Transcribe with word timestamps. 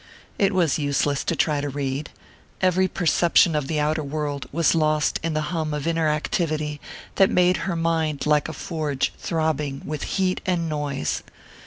It 0.39 0.51
was 0.55 0.79
useless 0.79 1.23
to 1.25 1.35
try 1.35 1.61
to 1.61 1.69
read: 1.69 2.09
every 2.59 2.87
perception 2.87 3.55
of 3.55 3.67
the 3.67 3.79
outer 3.79 4.01
world 4.03 4.47
was 4.51 4.73
lost 4.73 5.19
in 5.21 5.35
the 5.35 5.53
hum 5.53 5.75
of 5.75 5.85
inner 5.85 6.09
activity 6.09 6.81
that 7.17 7.29
made 7.29 7.57
her 7.69 7.75
mind 7.75 8.25
like 8.25 8.49
a 8.49 8.53
forge 8.53 9.13
throbbing 9.19 9.83
with 9.85 10.01
heat 10.17 10.41
and 10.43 10.67
noise. 10.67 11.21